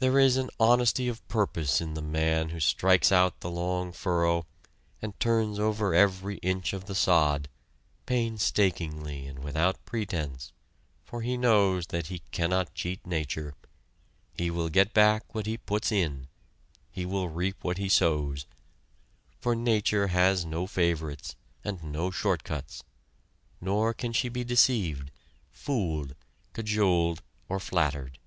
There 0.00 0.18
is 0.18 0.36
an 0.36 0.50
honesty 0.58 1.06
of 1.06 1.24
purpose 1.28 1.80
in 1.80 1.94
the 1.94 2.02
man 2.02 2.48
who 2.48 2.58
strikes 2.58 3.12
out 3.12 3.42
the 3.42 3.48
long 3.48 3.92
furrow, 3.92 4.44
and 5.00 5.20
turns 5.20 5.60
over 5.60 5.94
every 5.94 6.38
inch 6.38 6.72
of 6.72 6.86
the 6.86 6.96
sod, 6.96 7.48
painstakingly 8.04 9.24
and 9.28 9.38
without 9.38 9.84
pretense; 9.84 10.52
for 11.04 11.22
he 11.22 11.36
knows 11.36 11.86
that 11.94 12.08
he 12.08 12.24
cannot 12.32 12.74
cheat 12.74 13.06
nature; 13.06 13.54
he 14.34 14.50
will 14.50 14.68
get 14.68 14.92
back 14.92 15.32
what 15.32 15.46
he 15.46 15.56
puts 15.58 15.92
in; 15.92 16.26
he 16.90 17.06
will 17.06 17.28
reap 17.28 17.62
what 17.62 17.78
he 17.78 17.88
sows 17.88 18.46
for 19.38 19.54
Nature 19.54 20.08
has 20.08 20.44
no 20.44 20.66
favorites, 20.66 21.36
and 21.62 21.84
no 21.84 22.10
short 22.10 22.42
cuts, 22.42 22.82
nor 23.60 23.94
can 23.94 24.12
she 24.12 24.28
be 24.28 24.42
deceived, 24.42 25.12
fooled, 25.52 26.16
cajoled 26.52 27.22
or 27.48 27.60
flattered. 27.60 28.18